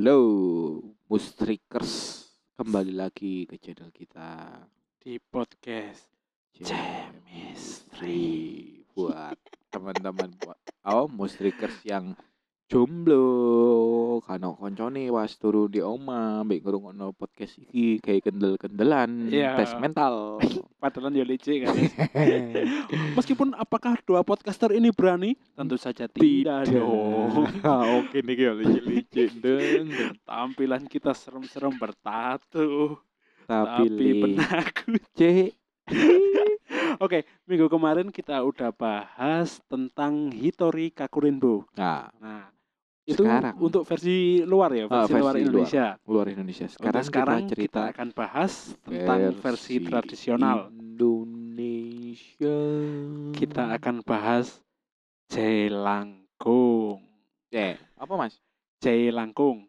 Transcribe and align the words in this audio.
Halo, 0.00 0.80
Mustrikers. 1.12 2.24
Kembali 2.56 2.88
lagi 2.88 3.44
ke 3.44 3.60
channel 3.60 3.92
kita. 3.92 4.48
di 4.96 5.20
podcast 5.20 6.08
Chemistry. 6.56 8.24
Buat 8.96 9.36
teman-teman 9.68 10.32
buat 10.40 10.56
oh, 10.88 11.04
Mustrikers 11.04 11.84
yang 11.84 12.16
jomblo, 12.70 13.26
kano 14.22 14.54
koncone 14.54 15.10
was 15.10 15.34
turu 15.34 15.66
di 15.66 15.82
oma, 15.82 16.40
mbek 16.40 16.62
ngrungokno 16.62 17.10
podcast 17.12 17.58
iki 17.58 17.98
kayak 17.98 18.30
kendel-kendelan, 18.30 19.26
Iya. 19.26 19.58
tes 19.58 19.74
mental. 19.76 20.38
padahal 20.80 21.12
ya 21.12 21.28
licik 21.28 21.68
kan 21.68 21.76
meskipun 23.20 23.52
apakah 23.52 24.00
dua 24.00 24.24
podcaster 24.24 24.72
ini 24.72 24.88
berani 24.88 25.36
tentu 25.52 25.76
saja 25.76 26.08
tidak 26.08 26.72
dong 26.72 27.44
Oke 28.00 28.24
nih 28.24 28.48
ya 28.48 28.52
licik-licik 28.56 29.44
deng. 29.44 29.92
deng. 29.92 30.16
tampilan 30.24 30.88
kita 30.88 31.12
serem-serem 31.12 31.76
bertatu 31.76 32.96
Tapi, 33.44 33.92
tapi 33.92 34.06
penakut 34.24 35.02
Cek. 35.12 35.52
oke 36.96 37.18
minggu 37.44 37.68
kemarin 37.68 38.08
kita 38.08 38.40
udah 38.40 38.72
bahas 38.72 39.60
tentang 39.68 40.32
Hitori 40.32 40.88
Kakurenbo 40.88 41.68
Nah, 41.76 42.08
nah 42.16 42.48
itu 43.10 43.18
Sekarang. 43.20 43.54
untuk 43.58 43.82
versi 43.82 44.16
luar 44.42 44.70
ya 44.70 44.86
Ah, 44.86 45.02
versi, 45.02 45.12
luar 45.12 45.34
versi 45.34 45.42
luar. 45.42 45.42
Indonesia 45.42 45.86
luar 46.06 46.26
Indonesia. 46.28 46.66
sekarang, 46.68 47.02
Sekarang, 47.02 47.04
sekarang 47.04 47.40
kita 47.40 47.50
cerita 47.50 47.80
kita 47.80 47.92
akan 47.92 48.08
bahas 48.12 48.52
tentang 48.80 49.20
versi, 49.36 49.74
tradisional 49.80 50.58
Indonesia. 50.70 52.56
kita 53.32 53.62
akan 53.72 53.96
bahas 54.00 54.46
Jelangkung 55.26 57.02
eh 57.48 57.74
apa 57.94 58.12
Mas? 58.14 58.38
Jelangkung 58.78 59.66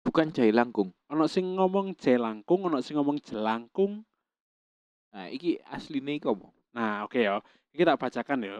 Bukan 0.00 0.30
Jai 0.30 0.50
Langkung. 0.50 0.94
ono 1.06 1.26
sing 1.26 1.54
ngomong 1.54 1.94
jelangkung 1.94 2.62
ono 2.64 2.78
sing 2.78 2.94
ngomong 2.94 3.18
jelangkung 3.18 4.06
Nah, 5.08 5.26
iki 5.26 5.56
asline 5.64 6.20
iki 6.20 6.26
apa? 6.26 6.46
nah 6.70 7.02
oke 7.02 7.16
ya 7.16 7.40
Iki 7.70 7.80
kita 7.80 7.96
bacakan 7.96 8.40
ya 8.40 8.58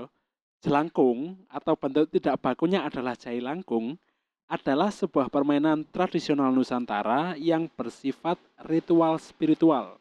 jelangkung 0.56 1.18
atau 1.46 1.76
bentuk 1.76 2.08
tidak 2.08 2.40
bakunya 2.40 2.80
adalah 2.80 3.12
jailangkung 3.12 4.00
adalah 4.46 4.94
sebuah 4.94 5.26
permainan 5.26 5.82
tradisional 5.90 6.54
Nusantara 6.54 7.34
yang 7.34 7.66
bersifat 7.74 8.38
ritual 8.62 9.18
spiritual. 9.18 9.98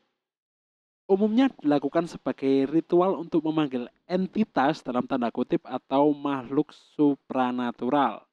Umumnya 1.05 1.53
dilakukan 1.61 2.09
sebagai 2.09 2.65
ritual 2.65 3.21
untuk 3.21 3.45
memanggil 3.45 3.85
entitas 4.09 4.81
dalam 4.81 5.05
tanda 5.05 5.29
kutip 5.29 5.61
atau 5.65 6.09
makhluk 6.13 6.73
supranatural. 6.97 8.25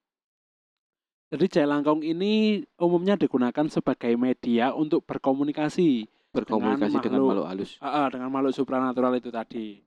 Jadi 1.32 1.48
jailangkung 1.48 2.04
ini 2.04 2.64
umumnya 2.76 3.16
digunakan 3.16 3.64
sebagai 3.68 4.12
media 4.20 4.72
untuk 4.76 5.04
berkomunikasi 5.04 6.08
Berkomunikasi 6.32 6.96
dengan 7.04 7.20
makhluk. 7.20 7.28
makhluk 7.28 7.46
halus. 7.48 7.70
Ah, 7.76 8.04
ah, 8.04 8.06
dengan 8.08 8.32
makhluk 8.32 8.56
supranatural 8.56 9.12
itu 9.20 9.28
tadi. 9.28 9.84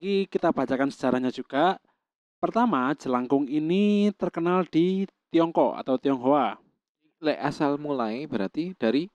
Ini 0.00 0.24
kita 0.28 0.52
bacakan 0.56 0.88
sejarahnya 0.88 1.28
juga. 1.28 1.76
Pertama, 2.40 2.92
jelangkung 2.96 3.48
ini 3.48 4.12
terkenal 4.16 4.68
di 4.68 5.08
Tiongkok 5.34 5.74
atau 5.74 5.98
Tionghoa. 5.98 6.54
Lek 7.18 7.38
asal 7.42 7.74
mulai 7.74 8.22
berarti 8.30 8.70
dari 8.78 9.10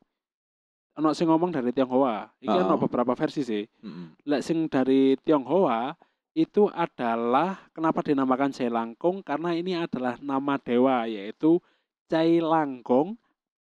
Ono 1.00 1.16
sing 1.16 1.32
ngomong 1.32 1.56
dari 1.56 1.72
Tionghoa. 1.72 2.28
Iki 2.44 2.58
ono 2.60 2.76
beberapa 2.76 3.16
versi 3.16 3.40
sih. 3.40 3.64
Mm-mm. 3.64 4.20
Lek 4.28 4.44
sing 4.44 4.68
dari 4.68 5.16
Tionghoa 5.24 5.96
itu 6.36 6.68
adalah 6.76 7.72
kenapa 7.72 8.04
dinamakan 8.04 8.52
Jailangkung 8.52 9.24
karena 9.24 9.56
ini 9.56 9.80
adalah 9.80 10.20
nama 10.20 10.60
dewa 10.60 11.08
yaitu 11.08 11.64
Jailangkung 12.12 13.16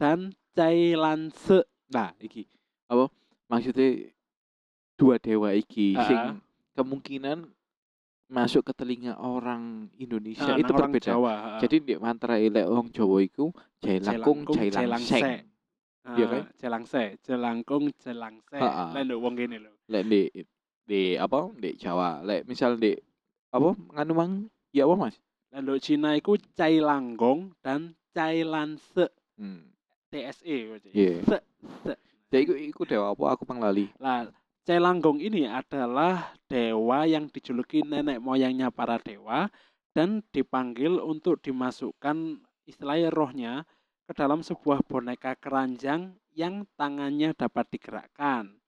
dan 0.01 0.33
Jailanse. 0.57 1.69
Nah, 1.93 2.17
iki 2.17 2.49
apa? 2.89 3.13
Maksudnya 3.45 4.09
dua 4.97 5.21
dewa 5.21 5.53
iki 5.53 5.93
Ah. 5.93 6.05
sing 6.09 6.21
kemungkinan 6.73 7.45
masuk 8.29 8.61
ke 8.61 8.73
telinga 8.73 9.17
orang 9.17 9.89
Indonesia 9.97 10.53
Ah, 10.53 10.57
itu 10.57 10.69
orang 10.69 10.93
berbeda. 10.93 11.09
Jawa. 11.11 11.33
ah. 11.33 11.59
Jadi 11.59 11.75
di 11.81 11.93
antara 11.97 12.37
elek 12.37 12.65
wong 12.65 12.87
Jawa 12.89 13.17
iku 13.19 13.49
Jai 13.81 13.97
Langkung, 13.99 14.45
Jai. 14.47 14.69
Langseng. 14.85 15.23
iya 16.09 16.25
Ah, 16.25 16.29
kan? 16.31 16.43
Jelangse, 16.55 17.03
jelangkung, 17.21 17.89
jelangse. 17.97 18.57
Lain 18.57 19.05
lho, 19.05 19.17
wong 19.19 19.33
gini 19.35 19.57
lho. 19.57 19.69
Lek 19.85 20.03
di 20.05 20.21
di 20.83 21.13
apa? 21.13 21.49
Di 21.53 21.73
Jawa. 21.75 22.21
Lek 22.21 22.45
misal 22.45 22.77
di 22.77 22.93
apa? 23.49 23.73
Nganu 23.93 24.13
mang 24.13 24.31
ya 24.69 24.85
apa 24.85 24.95
Mas? 24.95 25.17
Lain 25.49 25.65
lho, 25.65 25.75
Cina 25.77 26.13
iku 26.13 26.37
cai 26.53 26.77
langgong 26.77 27.53
dan 27.59 27.93
cai 28.09 28.41
lanse. 28.41 29.09
Hmm. 29.37 29.69
TSE. 30.09 30.81
Iya. 30.89 31.21
Se, 31.21 31.37
se. 31.85 31.93
Jadi 32.29 32.41
iku 32.41 32.53
iku 32.57 32.81
dewa 32.83 33.09
apa 33.09 33.25
aku 33.29 33.45
panglali. 33.45 33.93
Lah, 33.97 34.25
cai 34.69 34.77
langgong 34.77 35.17
ini 35.17 35.49
adalah 35.49 36.37
dewa 36.45 37.01
yang 37.09 37.25
dijuluki 37.25 37.81
nenek 37.81 38.21
moyangnya 38.21 38.69
para 38.69 39.01
dewa 39.01 39.49
dan 39.97 40.21
dipanggil 40.29 41.01
untuk 41.01 41.41
dimasukkan 41.41 42.37
istilahnya 42.69 43.09
rohnya 43.09 43.53
ke 44.05 44.13
dalam 44.13 44.45
sebuah 44.45 44.85
boneka 44.85 45.41
keranjang 45.41 46.13
yang 46.37 46.69
tangannya 46.77 47.33
dapat 47.33 47.65
digerakkan. 47.73 48.61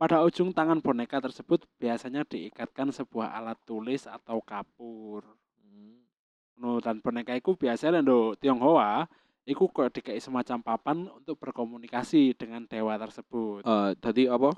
Pada 0.00 0.24
ujung 0.24 0.56
tangan 0.56 0.80
boneka 0.80 1.20
tersebut 1.20 1.68
biasanya 1.76 2.24
diikatkan 2.24 2.88
sebuah 2.88 3.36
alat 3.36 3.60
tulis 3.68 4.08
atau 4.08 4.40
kapur. 4.40 5.28
Hmm. 5.60 6.80
Dan 6.80 7.04
boneka 7.04 7.36
itu 7.36 7.52
biasanya 7.52 8.00
do 8.00 8.32
Tionghoa 8.40 9.04
iku 9.44 9.68
kok 9.68 9.92
dikai 9.92 10.24
semacam 10.24 10.64
papan 10.64 11.04
untuk 11.12 11.36
berkomunikasi 11.36 12.32
dengan 12.32 12.64
dewa 12.64 12.96
tersebut. 12.96 13.68
Eh 13.68 13.92
tadi 14.00 14.24
apa? 14.24 14.56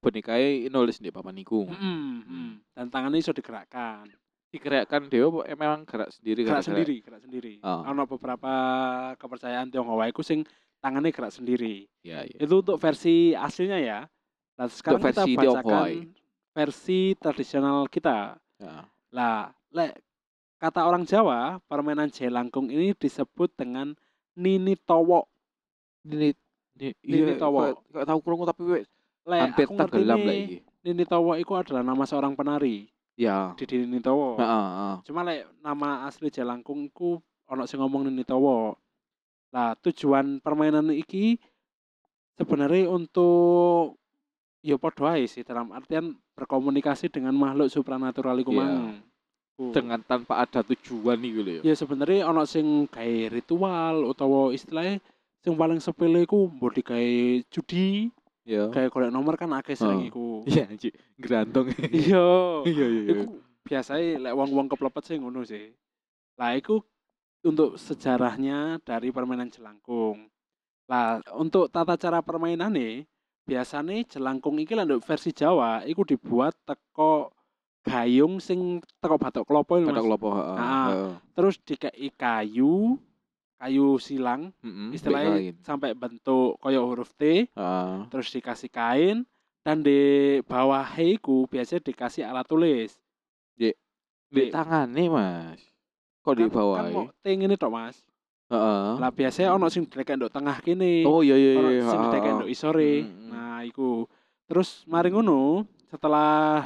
Bonekae 0.00 0.72
nulis 0.72 0.96
di 0.96 1.12
papan 1.12 1.36
iku. 1.36 1.68
Mm, 1.68 2.24
mm. 2.24 2.50
Dan 2.72 2.86
tangannya 2.88 3.20
bisa 3.20 3.36
digerakkan. 3.36 4.08
Digerakkan 4.50 5.06
apa 5.06 5.40
eh, 5.46 5.54
memang 5.54 5.86
gerak 5.86 6.10
sendiri 6.10 6.42
Gerak 6.42 6.66
sendiri, 6.66 6.96
gerak 7.04 7.22
sendiri. 7.22 7.54
Oh. 7.62 7.86
Ono 7.86 8.08
beberapa 8.08 8.52
kepercayaan 9.14 9.70
Tionghoa 9.70 10.10
iku 10.10 10.24
sing 10.24 10.42
tangannya 10.80 11.12
gerak 11.12 11.30
sendiri. 11.30 11.86
Iya, 12.02 12.26
iya. 12.26 12.38
Itu 12.40 12.64
untuk 12.64 12.80
versi 12.80 13.36
aslinya 13.36 13.78
ya. 13.78 14.00
Dan 14.56 14.68
sekarang 14.72 15.04
kita 15.04 15.22
versi 15.22 15.30
bacakan 15.36 15.44
Tionghoa, 15.52 15.84
ya? 15.86 16.02
versi 16.56 17.00
tradisional 17.20 17.78
kita. 17.86 18.40
Ya. 18.58 18.88
Lah, 19.12 19.52
lek 19.70 20.00
kata 20.56 20.80
orang 20.88 21.04
Jawa, 21.04 21.60
permainan 21.68 22.08
jelangkung 22.08 22.72
ini 22.72 22.96
disebut 22.96 23.52
dengan 23.54 23.94
nini 24.34 24.74
towo. 24.80 25.28
Ini 26.08 26.32
ini 26.80 26.96
Nini 27.04 27.36
Tawa. 27.36 27.76
Gak 27.92 28.08
tahu 28.08 28.18
krungu 28.24 28.48
tapi 28.48 28.64
wes 28.64 28.88
Lek 29.26 29.40
hampir 29.42 29.66
aku 29.68 29.74
tenggelam 29.76 30.20
lah 30.22 30.34
iki. 30.34 30.56
Nini 30.80 31.04
Towo 31.04 31.32
itu 31.36 31.52
adalah 31.52 31.84
nama 31.84 32.04
seorang 32.04 32.32
penari 32.32 32.88
Ya. 33.20 33.52
di 33.52 33.64
Nini 33.68 34.00
Towo. 34.00 34.40
Heeh, 34.40 34.48
heeh. 34.72 34.94
Cuma 35.04 35.20
lek 35.22 35.44
nama 35.60 36.08
asli 36.08 36.32
Jelangkung 36.32 36.88
iku 36.88 37.20
ono 37.46 37.68
sing 37.68 37.80
ngomong 37.80 38.08
Nini 38.08 38.24
Towo. 38.24 38.80
Lah 39.52 39.76
tujuan 39.76 40.40
permainan 40.40 40.88
iki 40.90 41.36
sebenarnya 42.38 42.88
untuk 42.88 44.00
ya 44.60 44.76
padha 44.76 45.16
ae 45.16 45.24
sih 45.24 45.44
dalam 45.44 45.68
artian 45.70 46.16
berkomunikasi 46.32 47.12
dengan 47.12 47.36
makhluk 47.36 47.68
supranatural 47.68 48.36
iku 48.38 48.52
Iya. 48.52 48.60
mang. 48.60 48.76
Ku. 49.52 49.76
Dengan 49.76 50.00
tanpa 50.00 50.40
ada 50.40 50.64
tujuan 50.64 51.20
nih 51.20 51.30
gitu 51.36 51.50
ya. 51.50 51.60
ya 51.60 51.74
sebenarnya 51.76 52.24
ono 52.24 52.48
sing 52.48 52.88
gawe 52.88 53.28
ritual 53.28 54.08
utawa 54.08 54.48
istilahnya 54.50 55.04
sing 55.44 55.52
paling 55.52 55.76
sepele 55.76 56.24
iku 56.24 56.48
mbok 56.48 56.80
digawe 56.80 57.12
judi, 57.52 58.08
Ya. 58.50 58.66
gawe 58.66 58.88
golek 58.90 59.14
nomor 59.14 59.38
kan 59.38 59.54
akeh 59.54 59.78
sering 59.78 60.02
Oh. 60.02 60.10
iku. 60.10 60.26
Iya, 60.50 60.66
anjir. 60.66 60.90
Gerantong. 61.14 61.70
Iya. 61.86 62.26
Iya, 62.66 62.86
iya, 62.90 63.00
iya. 63.06 63.10
Iku 63.14 63.38
biasanya 63.62 64.06
lek 64.26 64.34
wong-wong 64.34 64.66
keplepet 64.66 65.02
sih 65.06 65.16
ngono 65.22 65.46
sih. 65.46 65.70
Lah 66.34 66.58
iku 66.58 66.82
untuk 67.46 67.78
sejarahnya 67.78 68.82
dari 68.82 69.14
permainan 69.14 69.48
jelangkung. 69.48 70.26
Lah 70.90 71.22
untuk 71.38 71.70
tata 71.70 71.94
cara 71.94 72.18
permainan 72.20 72.74
nih 72.74 73.06
biasanya 73.46 74.02
jelangkung 74.10 74.58
iki 74.58 74.74
lah 74.74 74.86
versi 74.98 75.30
Jawa 75.30 75.86
iku 75.86 76.02
dibuat 76.02 76.58
teko 76.66 77.30
gayung 77.80 78.42
sing 78.42 78.82
teko 79.00 79.16
batok 79.16 79.46
klopo 79.46 79.80
itu, 79.80 79.88
Badak 79.88 80.04
Mas. 80.04 80.10
lopo, 80.10 80.28
heeh. 80.34 80.56
Ah. 80.58 80.86
heeh. 80.90 81.12
Terus 81.32 81.54
dikei 81.62 82.08
kayu, 82.12 82.98
kayu 83.60 84.00
silang 84.00 84.56
Mm-mm, 84.64 84.88
istilahnya 84.90 85.52
sampai 85.60 85.92
bentuk 85.92 86.56
koyo 86.56 86.88
huruf 86.88 87.12
T, 87.12 87.44
Heeh. 87.46 87.92
terus 88.08 88.32
dikasih 88.32 88.72
kain 88.72 89.28
dan 89.60 89.84
di 89.84 90.00
bawah 90.42 90.88
iku 90.96 91.44
biasanya 91.44 91.84
dikasih 91.84 92.24
alat 92.24 92.48
tulis. 92.48 92.96
Di 93.52 93.76
Di- 94.32 94.48
tangan 94.48 94.88
nih, 94.88 95.12
Mas. 95.12 95.60
Kok 96.24 96.34
di 96.34 96.44
Kan- 96.48 96.54
bawah 96.54 96.76
kan 96.80 96.88
ya? 96.88 96.94
mau 96.94 97.06
T 97.12 97.24
ngene 97.28 97.54
tok, 97.54 97.68
Mas. 97.68 97.96
Heeh. 98.48 98.96
Lah 98.96 99.10
biasanya 99.10 99.52
ono 99.52 99.68
sing 99.68 99.84
direken 99.84 100.16
nduk 100.16 100.32
tengah 100.32 100.56
kene. 100.58 101.04
Oh 101.04 101.20
iya 101.20 101.36
iya 101.36 101.52
ono 101.54 101.68
iya. 101.68 101.84
sing 101.84 102.00
heeh. 102.00 102.32
nduk 102.34 102.48
isore. 102.48 102.92
Mm, 103.04 103.12
mm. 103.12 103.28
Nah, 103.28 103.60
iku. 103.62 104.08
Terus 104.48 104.82
mari 104.84 105.12
ngono, 105.12 105.62
setelah 105.86 106.64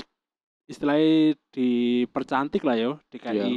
istilahnya 0.65 1.37
dipercantik 1.53 2.63
lah 2.65 2.77
yo, 2.77 2.97
Iya. 2.97 3.09
DKI 3.11 3.55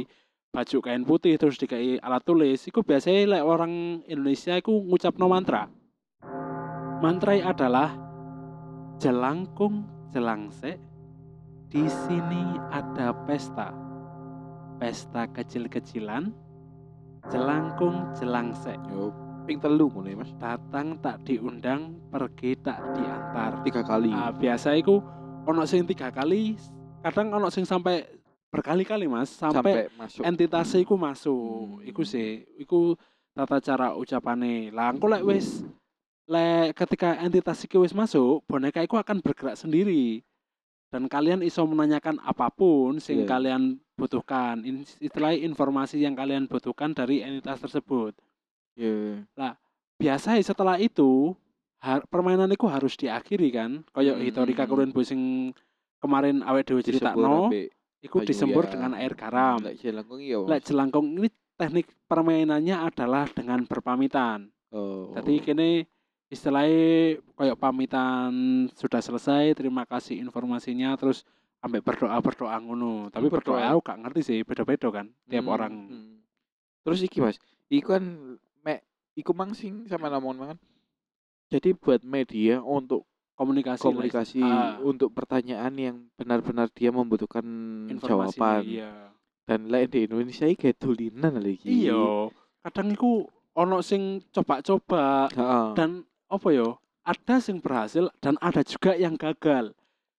baju 0.48 0.78
kain 0.80 1.04
putih 1.04 1.36
terus 1.36 1.60
dikai 1.60 2.00
alat 2.00 2.24
tulis 2.24 2.64
iku 2.64 2.80
biasanya 2.80 3.36
lek 3.36 3.44
orang 3.44 4.00
Indonesia 4.08 4.56
iku 4.56 4.72
ngucapno 4.88 5.28
mantra 5.28 5.68
mantra 7.04 7.36
adalah 7.36 7.92
jelangkung 8.96 9.84
jelangsek 10.10 10.80
di 11.68 11.84
sini 11.84 12.56
ada 12.72 13.12
pesta 13.28 13.76
pesta 14.80 15.28
kecil-kecilan 15.28 16.32
jelangkung 17.28 18.08
jelangsek 18.16 18.80
Yo, 18.88 19.12
ping 19.44 19.60
telu 19.60 19.92
ya, 20.00 20.16
Mas. 20.16 20.32
datang 20.40 20.96
tak 21.04 21.28
diundang 21.28 22.00
pergi 22.08 22.56
tak 22.64 22.80
diantar 22.96 23.60
Tiga 23.64 23.82
kali. 23.84 24.08
Ah, 24.12 24.32
biasa 24.32 24.80
iku 24.80 25.04
ono 25.44 25.64
sing 25.68 25.84
tiga 25.84 26.08
kali 26.08 26.56
kadang 27.04 27.32
ono 27.32 27.48
sing 27.52 27.68
sampai 27.68 28.17
berkali-kali 28.48 29.04
mas 29.06 29.28
sampai, 29.28 29.92
masuk. 29.94 30.24
entitas 30.24 30.72
iku 30.74 30.96
masuk 30.96 31.80
Hmm. 31.80 31.84
iku 31.84 32.02
sih 32.02 32.48
iku 32.56 32.96
tata 33.36 33.60
cara 33.60 33.92
ucapane 33.92 34.72
lah 34.72 34.90
engko 34.90 35.06
lek 35.06 35.22
wis 35.22 35.62
lek 36.24 36.72
ketika 36.74 37.20
entitas 37.20 37.60
iki 37.62 37.76
wis 37.76 37.92
masuk 37.92 38.40
boneka 38.44 38.80
iku 38.80 38.96
akan 38.96 39.20
bergerak 39.20 39.54
sendiri 39.54 40.24
dan 40.88 41.04
kalian 41.06 41.44
iso 41.44 41.60
menanyakan 41.62 42.16
apa 42.18 42.48
pun 42.48 42.96
sing 42.96 43.22
Iya. 43.22 43.28
kalian 43.28 43.62
butuhkan 43.94 44.64
istilahnya 44.98 45.44
informasi 45.44 46.00
yang 46.00 46.16
kalian 46.16 46.48
butuhkan 46.48 46.96
dari 46.96 47.20
entitas 47.20 47.60
tersebut 47.60 48.16
Iya. 48.74 49.22
biasa 50.00 50.40
setelah 50.40 50.80
itu 50.80 51.36
har- 51.78 52.06
permainan 52.08 52.48
itu 52.48 52.64
harus 52.64 52.96
diakhiri 52.96 53.52
kan 53.52 53.70
kayak 53.92 54.16
Hmm. 54.16 54.24
Hitorika 54.24 54.64
Kuren 54.64 54.90
sing 55.04 55.52
kemarin 56.00 56.40
awet 56.40 56.64
Disebut 56.64 56.96
critakno 56.96 57.52
ambek 57.52 57.70
iku 58.00 58.22
disembur 58.22 58.66
ya. 58.66 58.78
dengan 58.78 58.92
air 58.94 59.12
garam 59.14 59.58
Lek 59.62 59.78
jelangkung 59.82 60.20
iya. 60.22 60.38
lek 60.38 60.60
jelangkung 60.64 61.06
ini 61.18 61.28
teknik 61.58 61.86
permainannya 62.06 62.76
adalah 62.78 63.26
dengan 63.30 63.64
berpamitan 63.66 64.50
Oh. 64.68 65.16
jadi 65.16 65.40
kini 65.40 65.88
istilahnya 66.28 67.16
kayak 67.32 67.56
pamitan 67.56 68.28
sudah 68.76 69.00
selesai 69.00 69.56
terima 69.56 69.88
kasih 69.88 70.20
informasinya 70.20 70.92
terus 71.00 71.24
ambek 71.64 71.80
berdoa 71.80 72.20
berdoa 72.20 72.52
ngono 72.60 73.08
tapi 73.08 73.32
Berdoa. 73.32 73.56
berdoa 73.56 73.72
aku 73.72 73.80
gak 73.80 73.98
ngerti 74.04 74.20
sih 74.20 74.38
beda-beda 74.44 74.92
kan 74.92 75.08
tiap 75.24 75.48
Hmm, 75.48 75.54
orang 75.56 75.72
hmm. 75.88 76.14
Terus 76.84 77.00
iki 77.04 77.20
Mas, 77.20 77.36
iku 77.68 77.96
kan 77.96 78.04
mek 78.60 78.80
iku 79.12 79.36
mang 79.36 79.52
sing 79.52 79.84
sama 79.88 80.08
namon 80.08 80.40
mangan. 80.40 80.58
Jadi 81.52 81.76
buat 81.76 82.00
media 82.00 82.60
untuk 82.60 83.04
komunikasi 83.38 83.78
lah 83.78 83.86
komunikasi 83.86 84.40
Ah. 84.42 84.82
untuk 84.82 85.14
pertanyaan 85.14 85.72
yang 85.72 85.96
benar-benar 86.12 86.66
dia 86.68 86.90
membutuhkan 86.90 87.46
informasinya 87.86 88.58
jawaban. 88.58 88.62
iya 88.66 88.92
Dan 89.46 89.70
lek 89.70 89.88
di 89.88 90.04
Indonesia 90.04 90.44
iki 90.44 90.60
kayak 90.60 90.76
dolinan 90.76 91.38
lagi. 91.38 91.64
iya 91.64 92.28
kadang 92.60 92.90
iku 92.90 93.24
ono 93.54 93.78
sing 93.80 94.20
coba-coba 94.28 95.30
dan 95.72 96.02
apa 96.26 96.48
yo 96.50 96.76
ada 97.00 97.38
sing 97.38 97.56
berhasil 97.56 98.10
dan 98.18 98.36
ada 98.38 98.60
juga 98.60 98.92
yang 98.92 99.14
gagal 99.14 99.72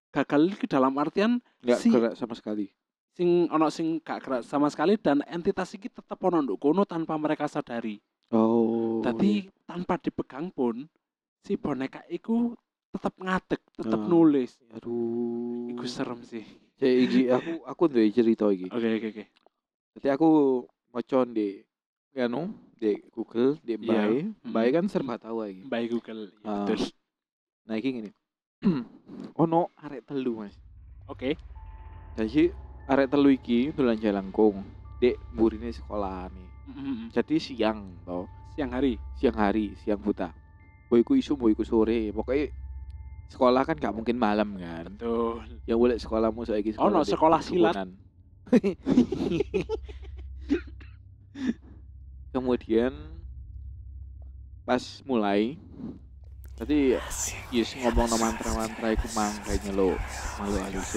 gagal 0.10 0.42
ini 0.48 0.66
dalam 0.66 0.96
artian 0.96 1.38
Enggak 1.62 1.78
si- 1.78 1.92
gerak 1.92 2.16
sama 2.16 2.34
sekali. 2.34 2.72
sing 3.12 3.46
ono 3.48 3.68
sing 3.68 4.00
gak 4.00 4.24
gerak 4.24 4.42
sama 4.42 4.66
sekali 4.68 4.96
dan 4.96 5.22
entitas 5.26 5.70
iki 5.72 5.86
tetap 5.86 6.18
ono 6.20 6.40
nduk 6.40 6.58
kono 6.58 6.82
tanpa 6.84 7.14
mereka 7.16 7.46
sadari 7.46 8.00
Oh. 8.30 9.02
Jadi 9.02 9.50
tanpa 9.64 9.98
dipegang 9.98 10.50
pun 10.50 10.86
si 11.40 11.54
boneka 11.56 12.06
iku 12.08 12.54
tetap 12.90 13.14
ngadeg, 13.16 13.62
tetap 13.72 14.00
Ah. 14.00 14.08
nulis. 14.08 14.52
aduh. 14.72 15.70
Iku 15.70 15.86
serem 15.86 16.22
sih. 16.24 16.46
Cek 16.76 16.94
iki 17.06 17.22
aku 17.28 17.52
aku 17.64 17.84
duwe 17.86 18.10
cerita 18.10 18.48
iki. 18.48 18.68
Oke 18.68 18.88
oke 18.90 19.08
oke. 19.10 19.24
Jadi 19.96 20.08
aku 20.10 20.30
maca 20.90 21.20
di 21.26 21.62
anu 22.16 22.50
di 22.74 22.96
Google 23.10 23.60
di 23.60 23.76
Iya. 23.76 24.08
Mbae. 24.08 24.20
Mbae 24.44 24.68
Mm. 24.68 24.74
kan 24.74 24.86
serba 24.88 25.16
tahu 25.16 25.38
iki. 25.46 25.64
By 25.66 25.86
Google. 25.86 26.32
Ya, 26.32 26.40
Ah. 26.44 26.66
betul. 26.66 26.80
Nah 27.64 27.76
iki 27.76 27.90
gini. 27.94 28.12
ono 29.38 29.72
arek 29.78 30.04
telu 30.06 30.40
Mas. 30.40 30.56
Oke. 31.06 31.36
Jadi 32.16 32.50
arek 32.86 33.08
telu 33.08 33.30
iki 33.30 33.70
dolan 33.72 33.96
jalangkung. 33.96 34.64
Dek 35.00 35.16
murine 35.32 35.70
sekolah 35.70 36.28
nih. 36.28 36.50
Mm-mm. 36.70 37.08
Jadi 37.10 37.36
siang 37.38 38.04
toh. 38.04 38.28
Siang 38.52 38.72
hari. 38.72 39.00
Siang 39.16 39.34
hari, 39.34 39.72
siang 39.78 39.98
buta. 39.98 40.36
Boyku 40.88 41.16
isu, 41.16 41.34
boyku 41.34 41.64
sore. 41.64 42.12
Pokoknya 42.12 42.52
sekolah 43.30 43.62
kan 43.64 43.78
gak 43.78 43.94
mungkin 43.94 44.18
malam 44.18 44.58
kan. 44.58 44.90
Betul. 44.90 45.46
Yang 45.70 45.80
boleh 45.80 45.98
sekolahmu 46.02 46.42
saiki 46.44 46.76
Ono 46.82 47.06
di 47.06 47.14
sekolah 47.14 47.40
silat. 47.40 47.86
Kemudian 52.34 52.94
pas 54.66 55.02
mulai 55.02 55.58
tadi 56.54 56.94
yes 57.50 57.74
ngomong 57.80 58.06
no 58.06 58.22
mantra-mantra 58.22 58.94
iku 58.94 59.08
mang 59.18 59.34
kayaknya 59.42 59.74
lo 59.74 59.98
malu 60.38 60.62
halus 60.62 60.94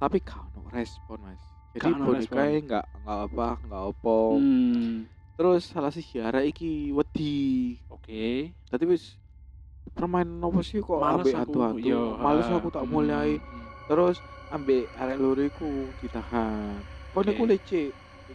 tapi 0.00 0.16
kau 0.24 0.48
no 0.56 0.64
respon 0.72 1.20
mas 1.28 1.42
jadi 1.76 1.92
boneka 1.92 2.40
nggak 2.40 2.86
nggak 3.04 3.20
apa 3.28 3.48
nggak 3.68 3.82
apa 3.84 4.16
Hmm. 4.40 5.04
terus 5.36 5.68
salah 5.68 5.92
si 5.92 6.00
Ciara 6.00 6.40
iki 6.40 6.88
wedi 6.94 7.76
Oke. 7.92 8.56
tadi 8.72 8.84
wis 8.88 9.20
permainan 9.94 10.42
apa 10.42 10.60
sih 10.60 10.82
kok 10.82 10.98
Males 10.98 11.22
ambek 11.24 11.34
aku. 11.38 11.52
atu-atu 11.54 11.86
Yo, 11.86 12.02
males 12.18 12.46
aku 12.50 12.68
tak 12.74 12.84
Hmm. 12.84 12.92
mulai 12.92 13.30
terus 13.86 14.16
ambek 14.50 14.90
arek 14.92 15.18
loro 15.22 15.42
iku 15.42 15.94
ditahan 16.02 16.82
kok 16.84 17.20
Oke. 17.22 17.26
niku 17.30 17.44
lecek 17.46 17.88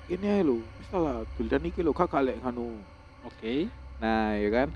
ini 0.08 0.26
ae 0.30 0.42
lho 0.42 0.72
wis 0.80 0.88
dolan 1.36 1.68
iki 1.68 1.84
lho 1.84 1.92
kakak 1.92 2.24
lek 2.24 2.38
nganu 2.40 2.88
Oke. 3.22 3.68
nah 4.00 4.34
ya 4.40 4.50
kan 4.50 4.70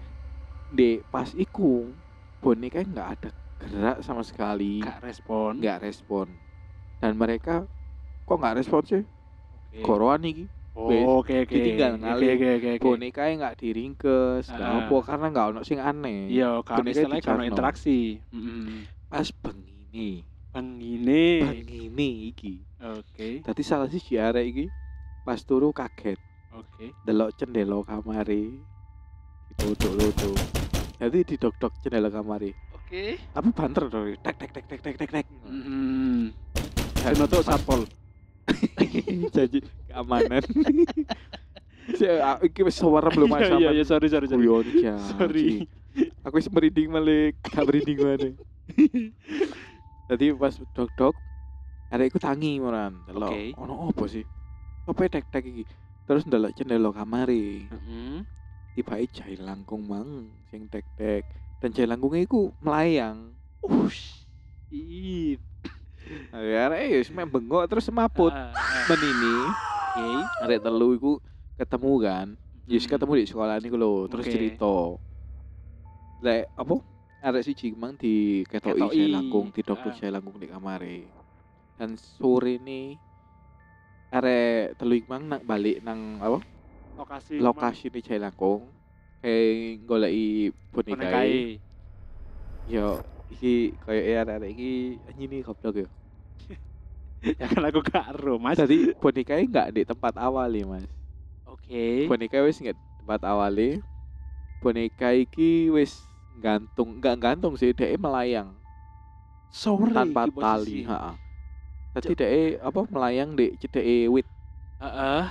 di 0.68 1.00
pas 1.08 1.32
iku 1.34 1.96
boneka 2.44 2.84
nggak 2.84 3.10
ada 3.18 3.30
gerak 3.64 3.98
sama 4.04 4.22
sekali 4.28 4.84
Gak 4.84 5.00
respon. 5.00 5.64
nggak 5.64 5.80
respon 5.88 6.28
dan 7.00 7.16
mereka 7.16 7.64
kok 8.28 8.38
nggak 8.40 8.60
respon 8.60 8.82
sih 8.84 9.04
Oke. 9.56 9.80
koroan 9.86 10.28
iki 10.28 10.46
Oh, 10.74 10.90
Oke 11.20 11.38
oke. 11.40 11.54
ditinggal 11.54 11.94
Oke 11.94 12.02
ngalih. 12.02 12.30
oke 12.32 12.48
oke. 12.52 12.70
oke. 12.72 12.84
boneka 12.84 13.22
nggak 13.30 13.56
diringkes 13.56 14.44
nggak 14.48 14.66
Ah. 14.68 14.82
apa 14.82 14.96
karena 15.04 15.28
nggak 15.30 15.46
ono 15.48 15.62
sing 15.62 15.78
aneh 15.78 16.26
Iya, 16.28 16.50
Boneka 16.60 16.90
istilahnya 16.92 17.22
dicarno. 17.22 17.44
interaksi. 17.44 18.00
Mm-mm. 18.28 18.90
pas 19.06 19.30
bengine 19.32 20.26
Pengine. 20.50 21.26
bengine 21.44 22.10
iki 22.28 22.54
Oke. 22.80 23.40
Tadi 23.40 23.62
salah 23.62 23.86
sih 23.88 24.02
arek 24.20 24.46
iki 24.48 24.66
pas 25.22 25.38
turu 25.40 25.70
kaget 25.70 26.18
Oke. 26.52 26.90
delok 27.04 27.32
cendela 27.34 27.78
kamare 27.80 28.58
ditutup-tutup 29.52 30.38
jadi 30.96 31.18
didok-dok 31.24 31.74
cendela 31.80 32.10
kamare 32.10 32.58
Oke. 32.74 33.22
tapi 33.30 33.50
banter 33.52 33.86
dong 33.88 34.18
tek 34.20 34.36
tek 34.36 34.52
tek 34.52 34.66
tek 34.66 34.82
tek 34.82 34.96
tek 34.96 35.10
tek 35.12 35.26
Hmm. 35.44 36.34
Dan 36.96 37.14
Penutup 37.14 37.40
pas- 37.40 37.54
satpol. 37.54 37.82
janji 39.34 39.60
keamanan 39.94 40.42
Si, 41.94 42.08
ah, 42.24 42.40
iki 42.40 42.64
wis 42.64 42.74
suara 42.74 43.08
belum 43.08 43.28
mas 43.28 43.44
Iya 43.44 43.60
iya 43.60 43.70
iya 43.74 43.84
sorry 43.84 44.08
sorry 44.08 44.26
sorry. 44.26 44.42
Guyon 44.42 44.66
ya 44.74 44.96
Sorry. 45.14 45.68
aku 46.22 46.40
wis 46.40 46.48
merinding 46.48 46.90
balik 46.90 47.38
gak 47.44 47.64
merinding 47.64 48.00
mana 48.00 48.30
tadi 50.08 50.26
pas 50.42 50.56
dok-dok 50.74 51.14
arekku 51.88 52.18
tangi 52.18 52.58
moran 52.58 52.98
delok 53.06 53.30
Oke. 53.30 53.54
ono 53.54 53.92
apa 53.92 54.04
sih 54.08 54.26
apa 54.84 55.00
tek 55.06 55.30
tek 55.30 55.44
iki 55.44 55.64
terus 56.04 56.24
ndelok 56.24 56.52
cendela 56.52 56.90
kamare 56.90 57.70
Heeh. 57.70 58.26
tiba 58.74 58.98
jahil 59.06 59.44
langkung 59.44 59.86
mang 59.86 60.34
sing 60.50 60.66
tek 60.66 60.88
tek 60.96 61.28
dan 61.60 61.70
jahil 61.70 61.92
langkungnya 61.92 62.24
iku 62.24 62.50
melayang 62.58 63.36
Ush. 63.62 64.26
Ih. 64.68 65.38
ya 66.34 66.68
wis 66.74 67.08
mek 67.08 67.28
bengok 67.28 67.68
terus 67.68 67.86
semaput 67.86 68.32
Ah, 68.32 68.50
ah. 68.50 68.86
menini 68.90 69.36
Oke. 69.94 70.10
arek 70.42 70.60
telu 70.60 70.90
iku 70.94 71.12
ketemu 71.56 71.92
kan 72.00 72.28
Yus 72.66 72.84
Hmm. 72.84 72.92
ketemu 72.92 73.12
di 73.14 73.26
sekolah 73.28 73.56
niku 73.60 73.76
lho 73.76 73.94
terus 74.08 74.26
Oke. 74.26 74.34
cerita 74.34 74.74
lek 76.20 76.50
apa 76.56 76.76
arek 77.22 77.44
siji 77.44 77.68
mang 77.74 77.94
di 77.94 78.42
ketoki 78.44 78.80
Ketoki. 78.80 78.98
jahil 78.98 79.12
langkung 79.12 79.48
di 79.50 79.62
dokter 79.62 79.92
Ah. 79.92 79.96
jahil 79.96 80.14
langkung 80.14 80.38
di 80.38 80.48
kamare 80.48 80.98
dan 81.76 81.94
sore 81.94 82.58
ini 82.58 82.96
arek 84.10 84.78
telu 84.78 84.94
iku 84.96 85.08
mang 85.08 85.24
nak 85.28 85.42
balik 85.44 85.82
nang 85.82 86.18
apa 86.18 86.40
Lokasi. 86.94 87.38
lokasi 87.38 87.86
di 87.90 88.00
jahil 88.00 88.22
langkung 88.24 88.70
kayak 89.20 89.82
goleki 89.84 90.28
boneka 90.70 91.00
Bonekai. 91.00 91.58
Yo, 92.64 92.96
iki 93.30 93.76
koyo 93.78 94.00
arek-arek 94.00 94.52
iki 94.52 94.72
nyini 95.14 95.42
goblok 95.42 95.76
yo. 95.76 95.88
Ya 97.40 97.48
kan 97.48 97.64
aku 97.64 97.80
gak 97.80 98.12
ero, 98.16 98.36
Mas. 98.36 98.60
Jadi 98.60 98.92
boneka 99.00 99.40
nggak 99.40 99.68
di 99.72 99.82
tempat 99.88 100.14
awal 100.20 100.52
Mas. 100.68 100.88
Oke. 101.48 102.08
Boneka 102.12 102.44
wis 102.44 102.60
nggak 102.60 102.76
di 102.76 102.86
tempat 103.00 103.22
awal 103.24 103.54
Boneka 104.60 105.12
iki 105.16 105.72
wis 105.72 106.08
gantung, 106.36 107.00
nggak 107.00 107.16
gantung 107.20 107.54
sih, 107.60 107.72
dia 107.76 107.96
melayang 108.00 108.56
Sore 109.54 109.94
tanpa 109.94 110.28
tali, 110.34 110.82
heeh. 110.84 111.16
Dadi 111.94 112.14
dhek 112.18 112.58
apa 112.58 112.82
melayang 112.90 113.38
di 113.38 113.54
cedeke 113.60 114.10
wit. 114.10 114.28
Heeh. 114.82 115.24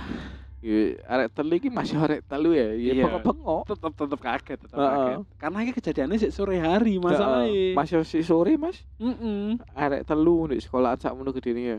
Ya 0.63 0.95
arek 1.11 1.27
telu 1.35 1.59
iki 1.59 1.67
masih 1.67 1.99
arek 1.99 2.23
telu 2.23 2.55
ya. 2.55 2.71
Ya 2.71 2.95
Iya. 2.95 3.03
bengok-bengok. 3.03 3.67
Tetep 3.67 3.91
tetep 3.99 4.19
kaget, 4.23 4.57
tetep 4.63 4.77
Heeh. 4.79 4.87
kaget. 4.95 5.17
Karena 5.35 5.57
iki 5.59 5.71
kejadiannya 5.75 6.17
sik 6.23 6.31
sore 6.31 6.55
hari 6.55 6.95
masalahnya. 7.03 7.75
Masih 7.75 7.99
si 8.07 8.23
sore 8.23 8.55
Mas. 8.55 8.79
Heeh. 8.95 9.59
Arek 9.75 10.07
telu 10.07 10.47
di 10.47 10.63
sekolahan 10.63 10.95
sakmono 10.95 11.35
gedene 11.35 11.61
ya. 11.67 11.77